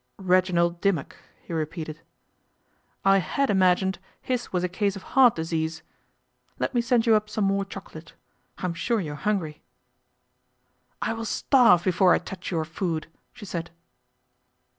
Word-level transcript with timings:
'Reginald 0.17 0.81
Dimmock,' 0.81 1.15
he 1.43 1.53
repeated. 1.53 2.01
'I 3.05 3.19
had 3.19 3.51
imagined 3.51 3.99
his 4.19 4.51
was 4.51 4.63
a 4.63 4.67
case 4.67 4.95
of 4.95 5.03
heart 5.03 5.35
disease. 5.35 5.83
Let 6.57 6.73
me 6.73 6.81
send 6.81 7.05
you 7.05 7.13
up 7.13 7.29
some 7.29 7.43
more 7.43 7.63
chocolate. 7.65 8.15
I'm 8.57 8.73
sure 8.73 8.99
you're 8.99 9.13
hungry.' 9.13 9.61
'I 11.03 11.13
will 11.13 11.25
starve 11.25 11.83
before 11.83 12.15
I 12.15 12.17
touch 12.17 12.49
your 12.49 12.65
food,' 12.65 13.09
she 13.31 13.45
said. 13.45 13.69